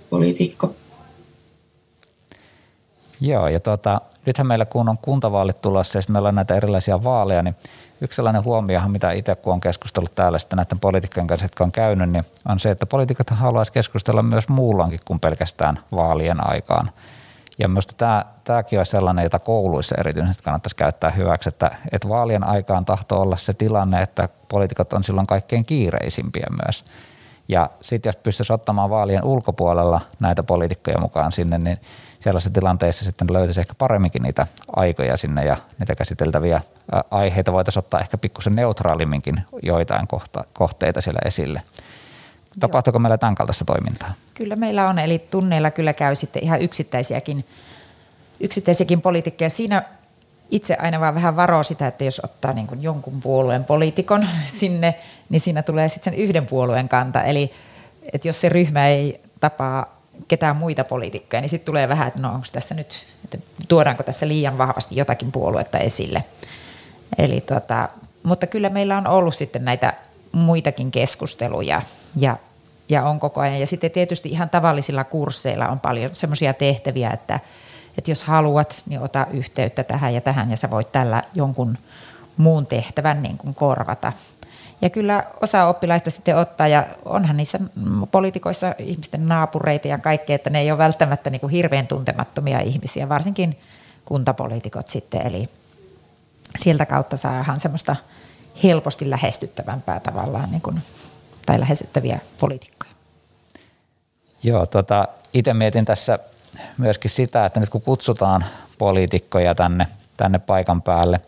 [0.10, 0.76] politiikko.
[3.22, 7.44] Joo, ja tuota, nythän meillä kun on kuntavaalit tulossa ja meillä on näitä erilaisia vaaleja,
[7.44, 7.56] niin
[8.02, 11.72] yksi sellainen huomiohan, mitä itse kun on keskustellut täällä sitten näiden poliitikkojen kanssa, jotka on
[11.72, 16.92] käynyt, niin on se, että poliitikot haluaisi keskustella myös muullankin kuin pelkästään vaalien aikaan.
[17.60, 22.44] Ja minusta tämä, tämäkin olisi sellainen, jota kouluissa erityisesti kannattaisi käyttää hyväksi, että, että vaalien
[22.44, 26.86] aikaan tahtoo olla se tilanne, että poliitikot on silloin kaikkein kiireisimpiä myös.
[27.48, 31.78] Ja sitten jos pystyisi ottamaan vaalien ulkopuolella näitä poliitikkoja mukaan sinne, niin
[32.20, 36.62] sellaisessa tilanteessa sitten löytyisi ehkä paremminkin niitä aikoja sinne ja niitä käsiteltäviä
[37.12, 41.62] aiheita voitaisiin ottaa ehkä pikkusen neutraalimminkin joitain kohta, kohteita siellä esille.
[42.60, 43.02] Tapahtuuko Joo.
[43.02, 44.14] meillä tämän kaltaista toimintaa?
[44.34, 47.46] Kyllä meillä on, eli tunneilla kyllä käy sitten ihan yksittäisiäkin,
[48.40, 49.50] yksittäisiäkin poliitikkoja.
[49.50, 49.84] Siinä
[50.50, 54.28] itse aina vaan vähän varoo sitä, että jos ottaa niin kuin jonkun puolueen poliitikon
[54.60, 54.96] sinne,
[55.30, 57.24] niin siinä tulee sitten sen yhden puolueen kanta.
[57.24, 57.52] Eli
[58.14, 62.34] että jos se ryhmä ei tapaa ketään muita poliitikkoja, niin sitten tulee vähän, että no
[62.34, 66.24] onko tässä nyt, että tuodaanko tässä liian vahvasti jotakin puoluetta esille.
[67.18, 67.90] Eli tota,
[68.24, 69.94] mutta kyllä meillä on ollut sitten näitä
[70.32, 71.82] muitakin keskusteluja
[72.16, 72.38] ja,
[72.90, 73.60] ja on koko ajan.
[73.60, 77.40] Ja sitten tietysti ihan tavallisilla kursseilla on paljon semmoisia tehtäviä, että,
[77.98, 81.78] että jos haluat, niin ota yhteyttä tähän ja tähän ja sä voit tällä jonkun
[82.38, 84.14] muun tehtävän niin kuin korvata.
[84.82, 87.60] Ja kyllä osa oppilaista sitten ottaa, ja onhan niissä
[88.12, 93.10] poliitikoissa ihmisten naapureita ja kaikkea, että ne ei ole välttämättä niin kuin hirveän tuntemattomia ihmisiä,
[93.10, 93.60] varsinkin
[94.06, 95.28] kuntapoliitikot sitten.
[95.28, 95.48] Eli
[96.58, 97.96] sieltä kautta saadaan semmoista
[98.64, 100.82] helposti lähestyttävämpää tavallaan, niin kuin,
[101.46, 102.92] tai lähestyttäviä poliitikkoja.
[104.44, 106.20] Joo, tota, itse mietin tässä
[106.78, 108.46] myöskin sitä, että nyt kun kutsutaan
[108.78, 109.88] poliitikkoja tänne,
[110.18, 111.22] tänne paikan päälle,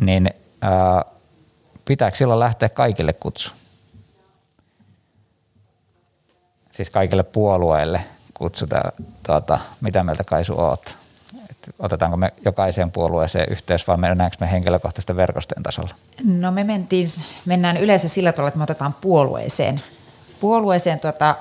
[0.00, 1.04] niin ää,
[1.84, 3.52] pitääkö silloin lähteä kaikille kutsu?
[6.72, 8.92] Siis kaikille puolueille kutsutaan,
[9.26, 10.96] tuota, mitä mieltä Kaisu oot?
[11.50, 15.94] Et otetaanko me jokaiseen puolueeseen yhteys vai mennäänkö me henkilökohtaisten verkostojen tasolla?
[16.24, 17.08] No me mentiin,
[17.46, 19.80] mennään yleensä sillä tavalla, että me otetaan puolueeseen,
[20.40, 21.34] puolueeseen tuota,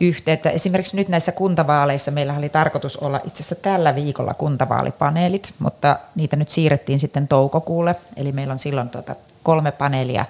[0.00, 0.50] yhteyttä.
[0.50, 6.36] Esimerkiksi nyt näissä kuntavaaleissa meillä oli tarkoitus olla itse asiassa tällä viikolla kuntavaalipaneelit, mutta niitä
[6.36, 7.96] nyt siirrettiin sitten toukokuulle.
[8.16, 10.24] Eli meillä on silloin tuota kolme paneelia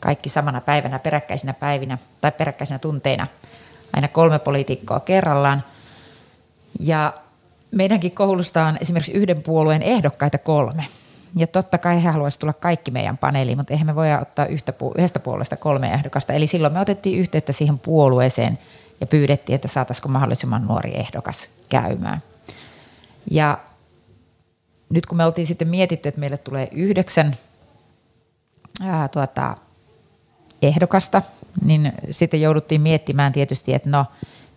[0.00, 3.26] kaikki samana päivänä, peräkkäisinä päivinä tai peräkkäisinä tunteina.
[3.92, 5.64] Aina kolme poliitikkoa kerrallaan.
[6.80, 7.14] Ja
[7.70, 10.86] meidänkin koulusta on esimerkiksi yhden puolueen ehdokkaita kolme.
[11.36, 14.72] Ja totta kai he haluaisivat tulla kaikki meidän paneeliin, mutta eihän me voida ottaa yhtä,
[14.98, 16.32] yhdestä puolesta kolme ehdokasta.
[16.32, 18.58] Eli silloin me otettiin yhteyttä siihen puolueeseen
[19.00, 22.20] ja pyydettiin, että saataisiko mahdollisimman nuori ehdokas käymään.
[23.30, 23.58] Ja
[24.90, 27.36] nyt kun me oltiin sitten mietitty, että meille tulee yhdeksän
[28.82, 29.54] ää, tuota,
[30.62, 31.22] ehdokasta,
[31.64, 34.06] niin sitten jouduttiin miettimään tietysti, että no,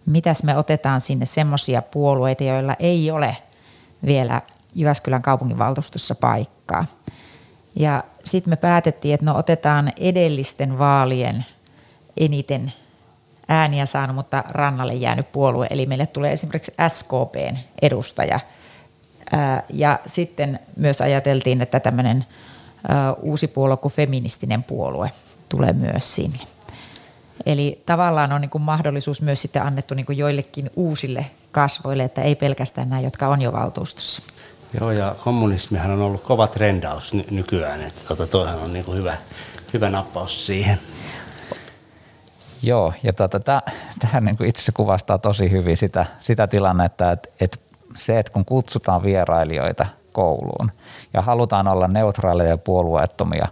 [0.05, 3.37] mitäs me otetaan sinne semmoisia puolueita, joilla ei ole
[4.05, 4.41] vielä
[4.75, 6.85] Jyväskylän kaupunginvaltuustossa paikkaa.
[7.75, 11.45] Ja sitten me päätettiin, että no otetaan edellisten vaalien
[12.17, 12.73] eniten
[13.47, 15.67] ääniä saanut, mutta rannalle jäänyt puolue.
[15.69, 18.39] Eli meille tulee esimerkiksi SKPn edustaja.
[19.69, 22.25] Ja sitten myös ajateltiin, että tämmöinen
[23.21, 25.11] uusi puolue kuin feministinen puolue
[25.49, 26.39] tulee myös sinne.
[27.45, 32.21] Eli tavallaan on niin kuin mahdollisuus myös sitten annettu niin kuin joillekin uusille kasvoille, että
[32.21, 34.21] ei pelkästään nämä, jotka on jo valtuustossa.
[34.79, 38.97] Joo, ja kommunismihan on ollut kova trendaus ny- nykyään, että tota, toihan on niin kuin
[38.97, 39.17] hyvä,
[39.73, 40.79] hyvä nappaus siihen.
[42.63, 43.61] Joo, ja tota,
[43.99, 47.59] tähän niin itse kuvastaa tosi hyvin sitä, sitä tilannetta, että, että
[47.95, 50.71] se, että kun kutsutaan vierailijoita kouluun.
[51.13, 53.47] Ja halutaan olla neutraaleja ja puolueettomia,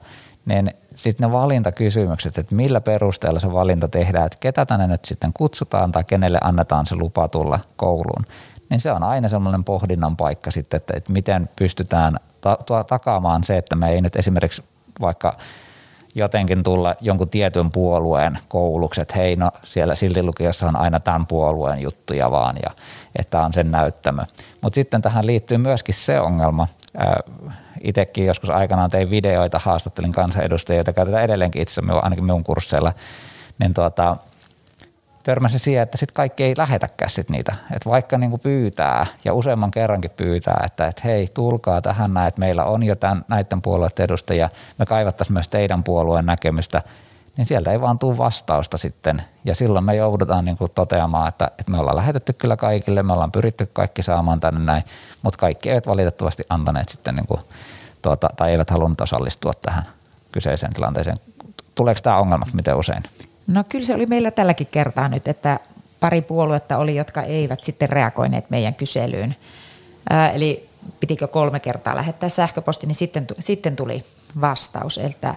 [0.46, 5.34] niin sitten ne valintakysymykset, että millä perusteella se valinta tehdään, että ketä tänne nyt sitten
[5.34, 8.26] kutsutaan tai kenelle annetaan se lupa tulla kouluun,
[8.70, 13.58] niin se on aina semmoinen pohdinnan paikka sitten, että, että miten pystytään ta- takaamaan se,
[13.58, 14.64] että me ei nyt esimerkiksi
[15.02, 15.38] vaikka
[16.16, 21.28] jotenkin tulla jonkun tietyn puolueen kouluksi, että hei no siellä silti lukiossa on aina tämän
[21.28, 22.72] puolueen juttuja vaan ja
[23.16, 24.22] että on sen näyttämö.
[24.62, 26.68] Mutta sitten tähän liittyy myöskin se ongelma,
[27.82, 32.94] itsekin joskus aikanaan tein videoita, haastattelin kansanedustajia, joita käytetään edelleenkin itse ainakin minun kursseilla,
[33.60, 34.18] niin tuota,
[35.24, 37.56] törmäsin siihen, että sitten kaikki ei lähetäkään sit niitä.
[37.74, 42.40] Että vaikka niinku pyytää ja useamman kerrankin pyytää, että et hei, tulkaa tähän näin, että
[42.40, 46.82] meillä on jo tämän, näiden puolueiden edustajia, me kaivattaisiin myös teidän puolueen näkemystä,
[47.38, 49.24] niin sieltä ei vaan tule vastausta sitten.
[49.46, 53.32] Ja silloin me joudutaan niinku toteamaan, että, että me ollaan lähetetty kyllä kaikille, me ollaan
[53.32, 54.84] pyritty kaikki saamaan tänne näin,
[55.22, 57.40] mutta kaikki eivät valitettavasti antaneet sitten niinku,
[58.02, 59.84] tuota, tai eivät halunnut osallistua tähän
[60.32, 61.18] kyseiseen tilanteeseen.
[61.76, 63.04] Tuleeko tämä ongelmaksi miten usein?
[63.52, 65.60] No kyllä se oli meillä tälläkin kertaa nyt, että
[66.00, 69.36] pari puoluetta oli, jotka eivät sitten reagoineet meidän kyselyyn.
[70.10, 74.04] Ää, eli pitikö kolme kertaa lähettää sähköposti, niin sitten, sitten tuli
[74.42, 74.98] vastaus.
[74.98, 75.36] Että,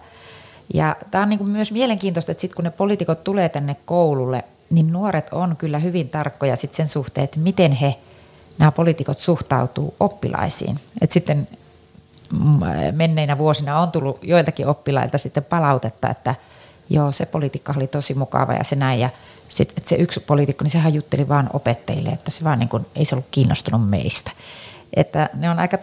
[0.75, 4.93] ja tämä on niin myös mielenkiintoista, että sitten kun ne poliitikot tulee tänne koululle, niin
[4.93, 7.95] nuoret on kyllä hyvin tarkkoja sit sen suhteen, että miten he,
[8.59, 10.81] nämä poliitikot suhtautuu oppilaisiin.
[11.01, 11.49] Et sitten
[12.33, 12.61] mm,
[12.93, 16.35] menneinä vuosina on tullut joiltakin oppilailta sitten palautetta, että–
[16.91, 19.01] joo, se poliitikka oli tosi mukava ja se näin.
[19.01, 19.11] Ja
[19.49, 22.87] sit, että se yksi poliitikko, niin sehän jutteli vaan opettajille, että se vaan niin kuin,
[22.97, 24.31] ei se ollut kiinnostunut meistä.
[24.97, 25.79] Että ne on aika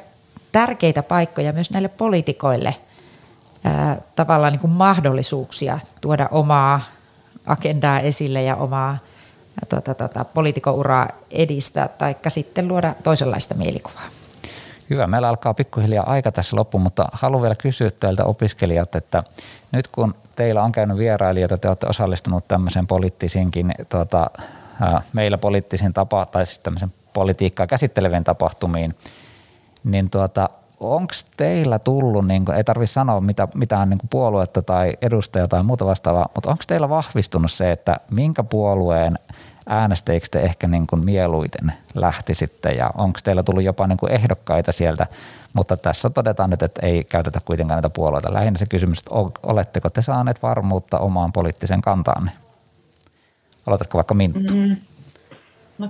[0.52, 2.76] tärkeitä paikkoja myös näille poliitikoille
[3.64, 6.82] ää, tavallaan niin kuin mahdollisuuksia tuoda omaa
[7.46, 8.98] agendaa esille ja omaa
[9.70, 14.04] tuota, tuota, poliitikouraa edistää tai sitten luoda toisenlaista mielikuvaa.
[14.90, 15.08] Hyvä.
[15.08, 19.24] Meillä alkaa pikkuhiljaa aika tässä loppu, mutta haluan vielä kysyä teiltä opiskelijat, että
[19.72, 24.30] nyt kun teillä on käynyt vierailijoita, te olette osallistunut tämmöiseen poliittisinkin, tuota,
[25.14, 28.96] meillä poliittisiin tapa, tai siis tämmöisen politiikkaa käsitteleviin tapahtumiin,
[29.84, 34.92] niin tuota, onko teillä tullut, niin kuin, ei tarvitse sanoa mitä, mitään niin puoluetta tai
[35.02, 39.14] edustajaa tai muuta vastaavaa, mutta onko teillä vahvistunut se, että minkä puolueen
[39.68, 44.72] äänestäjiksi te ehkä niin kuin mieluiten lähtisitte ja onko teillä tullut jopa niin kuin ehdokkaita
[44.72, 45.08] sieltä,
[45.54, 48.34] mutta tässä todetaan nyt, että ei käytetä kuitenkaan näitä puolueita.
[48.34, 49.12] Lähinnä se kysymys, että
[49.44, 52.32] oletteko te saaneet varmuutta omaan poliittisen kantaanne?
[53.66, 54.54] Aloitatko vaikka Minttu?
[54.54, 54.76] Mm.
[55.78, 55.90] No,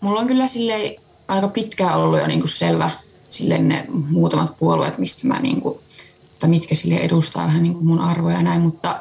[0.00, 0.96] mulla on kyllä sille
[1.28, 2.90] aika pitkään ollut jo niin kuin selvä
[3.30, 5.78] sille ne muutamat puolueet, mistä mä niin kuin,
[6.38, 8.96] tai mitkä sille edustaa vähän niin kuin mun arvoja ja näin, mutta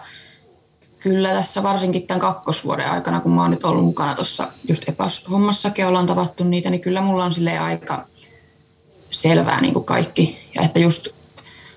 [1.01, 5.85] kyllä tässä varsinkin tämän kakkosvuoden aikana, kun mä oon nyt ollut mukana tuossa just epäshommassakin
[5.85, 8.07] ollaan tavattu niitä, niin kyllä mulla on sille aika
[9.11, 10.39] selvää niin kuin kaikki.
[10.55, 11.07] Ja että just,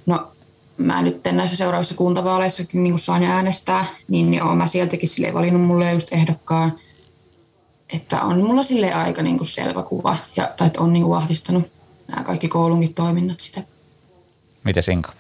[0.07, 0.29] no
[0.77, 5.35] mä nyt näissä seuraavissa kuntavaaleissakin niin kuin saan äänestää, niin, niin oon mä sieltäkin sille
[5.35, 6.79] valinnut mulle just ehdokkaan.
[7.93, 11.15] Että on mulla sille aika niin kuin selvä kuva, ja, tai että on niin kuin
[11.15, 11.65] vahvistanut
[12.09, 13.63] nämä kaikki koulunkin toiminnot sitä.
[14.65, 15.13] Miten Sinka?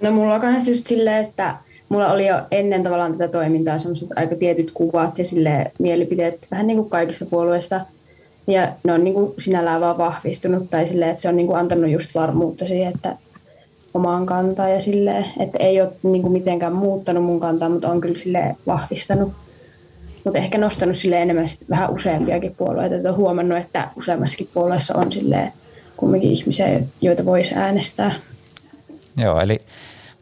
[0.00, 1.56] No mulla on myös just silleen, että
[1.88, 6.66] mulla oli jo ennen tavallaan tätä toimintaa semmoiset aika tietyt kuvat ja sille mielipiteet vähän
[6.66, 7.80] niin kuin kaikista puolueista.
[8.46, 11.58] Ja ne on niin kuin sinällään vaan vahvistunut tai silleen, että se on niin kuin
[11.58, 13.16] antanut just varmuutta siihen, että
[13.94, 18.00] omaan kantaan ja silleen, että ei ole niin kuin mitenkään muuttanut mun kantaa, mutta on
[18.00, 19.32] kyllä sille vahvistanut.
[20.24, 22.94] Mutta ehkä nostanut sille enemmän vähän useampiakin puolueita.
[22.96, 25.52] Että on huomannut, että useammassakin puolueessa on sille
[25.96, 28.14] kumminkin ihmisiä, joita voisi äänestää.
[29.16, 29.60] Joo, eli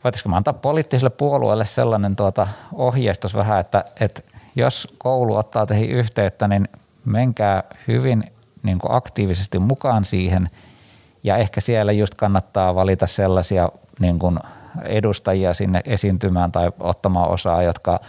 [0.04, 4.22] voitaisiko mä antaa poliittiselle puolueelle sellainen tuota ohjeistus vähän, että, että
[4.54, 6.68] jos koulu ottaa teihin yhteyttä, niin
[7.04, 8.24] menkää hyvin
[8.62, 10.50] niin kuin aktiivisesti mukaan siihen.
[11.24, 13.68] Ja ehkä siellä just kannattaa valita sellaisia
[14.00, 14.38] niin kuin
[14.84, 18.00] edustajia sinne esiintymään tai ottamaan osaa, jotka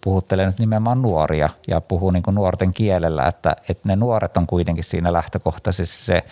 [0.00, 4.46] puhuttelee nyt nimenomaan nuoria ja puhuu niin kuin nuorten kielellä, että, että ne nuoret on
[4.46, 6.24] kuitenkin siinä lähtökohtaisesti se,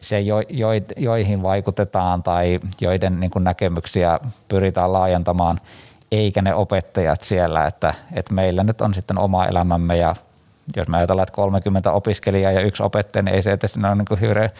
[0.00, 5.60] se jo, jo, joihin vaikutetaan tai joiden niin kuin näkemyksiä pyritään laajentamaan,
[6.12, 10.16] eikä ne opettajat siellä, että, että meillä nyt on sitten oma elämämme ja
[10.76, 14.04] jos me ajatellaan, että 30 opiskelijaa ja yksi opettaja, niin ei se edes ole niin
[14.08, 14.50] kuin hirveä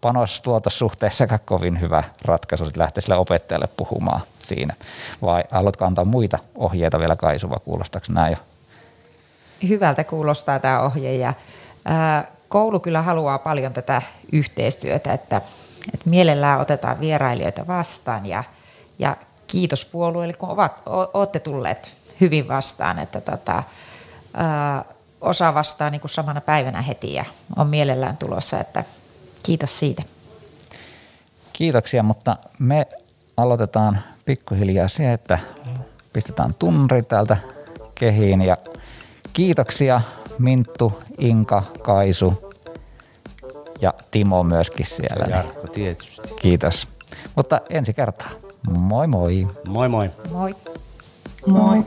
[0.00, 4.74] panos suhteessa kovin hyvä ratkaisu sitten lähteä sille opettajalle puhumaan siinä.
[5.22, 8.38] Vai haluatko antaa muita ohjeita vielä Kaisuva, kuulostaako näin jo?
[9.68, 11.34] Hyvältä kuulostaa tämä ohje ja
[12.48, 15.36] koulu kyllä haluaa paljon tätä yhteistyötä, että,
[15.94, 18.44] että mielellään otetaan vierailijoita vastaan ja,
[18.98, 23.62] ja kiitos puolueille, kun ovat, o, olette tulleet hyvin vastaan, että tota,
[24.34, 24.84] ää,
[25.20, 27.24] osa vastaa niin kuin samana päivänä heti ja
[27.56, 28.84] on mielellään tulossa, että
[29.42, 30.02] kiitos siitä.
[31.52, 32.86] Kiitoksia, mutta me
[33.36, 35.38] aloitetaan pikkuhiljaa se, että
[36.12, 37.36] pistetään tunri täältä
[37.94, 38.56] kehiin ja
[39.32, 40.00] kiitoksia
[40.38, 42.52] Minttu, Inka, Kaisu
[43.80, 45.24] ja Timo myöskin siellä.
[45.28, 46.28] Ja Jarkko tietysti.
[46.40, 46.88] Kiitos.
[47.34, 48.30] Mutta ensi kertaa.
[48.70, 49.46] Moi moi.
[49.68, 50.10] Moi moi.
[50.30, 50.54] Moi.
[51.46, 51.84] Moi.